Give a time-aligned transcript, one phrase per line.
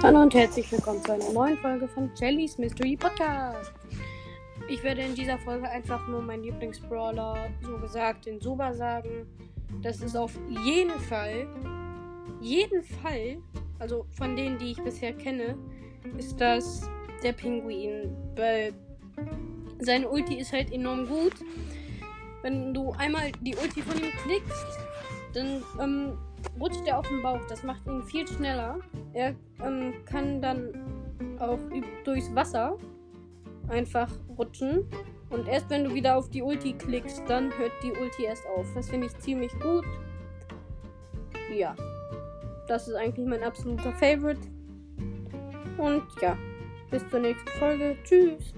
[0.00, 3.72] Hallo und herzlich willkommen zu einer neuen Folge von Jellys Mystery Podcast.
[4.68, 9.26] Ich werde in dieser Folge einfach nur meinen Lieblingsbrawler, so gesagt, den Suba sagen.
[9.82, 11.48] Das ist auf jeden Fall,
[12.40, 13.38] jeden Fall,
[13.80, 15.58] also von denen, die ich bisher kenne,
[16.16, 16.88] ist das
[17.24, 18.16] der Pinguin.
[18.36, 18.74] Weil
[19.80, 21.34] seine Ulti ist halt enorm gut.
[22.42, 24.78] Wenn du einmal die Ulti von ihm klickst,
[25.34, 26.18] dann ähm,
[26.60, 27.40] rutscht er auf den Bauch.
[27.48, 28.78] Das macht ihn viel schneller.
[29.12, 29.34] Er
[29.64, 30.72] ähm, kann dann
[31.38, 31.58] auch
[32.04, 32.76] durchs Wasser
[33.68, 34.88] einfach rutschen.
[35.30, 38.66] Und erst wenn du wieder auf die Ulti klickst, dann hört die Ulti erst auf.
[38.74, 39.84] Das finde ich ziemlich gut.
[41.54, 41.74] Ja.
[42.66, 44.40] Das ist eigentlich mein absoluter Favorite.
[45.78, 46.36] Und ja,
[46.90, 47.96] bis zur nächsten Folge.
[48.04, 48.54] Tschüss.